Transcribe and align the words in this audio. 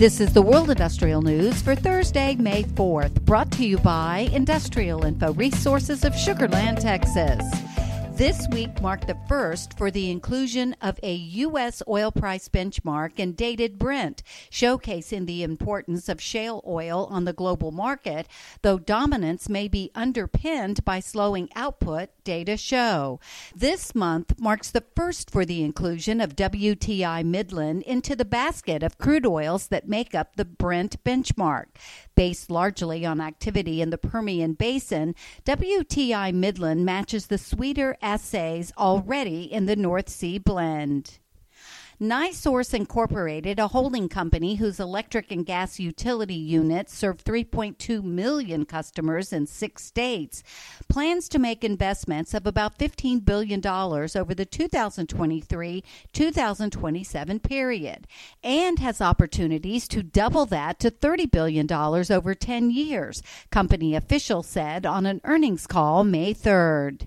This 0.00 0.18
is 0.18 0.32
the 0.32 0.40
World 0.40 0.70
Industrial 0.70 1.20
News 1.20 1.60
for 1.60 1.74
Thursday, 1.74 2.34
May 2.36 2.62
4th, 2.62 3.20
brought 3.26 3.50
to 3.50 3.66
you 3.66 3.76
by 3.76 4.30
Industrial 4.32 5.04
Info 5.04 5.34
Resources 5.34 6.06
of 6.06 6.16
Sugar 6.16 6.48
Land, 6.48 6.80
Texas. 6.80 7.44
This 8.20 8.46
week 8.52 8.82
marked 8.82 9.06
the 9.06 9.16
first 9.26 9.78
for 9.78 9.90
the 9.90 10.10
inclusion 10.10 10.76
of 10.82 11.00
a 11.02 11.14
U.S. 11.14 11.82
oil 11.88 12.12
price 12.12 12.50
benchmark 12.50 13.12
and 13.18 13.34
dated 13.34 13.78
Brent, 13.78 14.22
showcasing 14.50 15.24
the 15.24 15.42
importance 15.42 16.06
of 16.06 16.20
shale 16.20 16.62
oil 16.66 17.08
on 17.10 17.24
the 17.24 17.32
global 17.32 17.70
market, 17.72 18.28
though 18.60 18.78
dominance 18.78 19.48
may 19.48 19.68
be 19.68 19.90
underpinned 19.94 20.84
by 20.84 21.00
slowing 21.00 21.48
output, 21.56 22.10
data 22.22 22.58
show. 22.58 23.20
This 23.56 23.94
month 23.94 24.38
marks 24.38 24.70
the 24.70 24.84
first 24.94 25.30
for 25.30 25.46
the 25.46 25.64
inclusion 25.64 26.20
of 26.20 26.36
WTI 26.36 27.24
Midland 27.24 27.84
into 27.84 28.14
the 28.14 28.26
basket 28.26 28.82
of 28.82 28.98
crude 28.98 29.24
oils 29.24 29.68
that 29.68 29.88
make 29.88 30.14
up 30.14 30.36
the 30.36 30.44
Brent 30.44 31.02
benchmark. 31.04 31.68
Based 32.14 32.50
largely 32.50 33.06
on 33.06 33.18
activity 33.18 33.80
in 33.80 33.88
the 33.88 33.96
Permian 33.96 34.52
Basin, 34.52 35.14
WTI 35.46 36.34
Midland 36.34 36.84
matches 36.84 37.28
the 37.28 37.38
sweeter 37.38 37.96
assays 38.10 38.72
already 38.76 39.42
in 39.44 39.66
the 39.66 39.76
North 39.76 40.08
Sea 40.08 40.36
blend. 40.36 41.20
NiSource 42.00 42.74
Incorporated, 42.74 43.60
a 43.60 43.68
holding 43.68 44.08
company 44.08 44.56
whose 44.56 44.80
electric 44.80 45.30
and 45.30 45.46
gas 45.46 45.78
utility 45.78 46.34
units 46.34 46.92
serve 46.92 47.22
3.2 47.22 48.02
million 48.02 48.64
customers 48.64 49.32
in 49.32 49.46
six 49.46 49.84
states, 49.84 50.42
plans 50.88 51.28
to 51.28 51.38
make 51.38 51.62
investments 51.62 52.34
of 52.34 52.48
about 52.48 52.78
$15 52.78 53.24
billion 53.24 53.64
over 53.64 54.34
the 54.34 54.46
2023 54.46 55.84
2027 56.12 57.38
period 57.38 58.08
and 58.42 58.78
has 58.80 59.00
opportunities 59.00 59.86
to 59.86 60.02
double 60.02 60.46
that 60.46 60.80
to 60.80 60.90
$30 60.90 61.30
billion 61.30 61.72
over 61.72 62.34
10 62.34 62.70
years, 62.72 63.22
company 63.52 63.94
officials 63.94 64.48
said 64.48 64.84
on 64.84 65.06
an 65.06 65.20
earnings 65.22 65.68
call 65.68 66.02
May 66.02 66.34
3rd. 66.34 67.06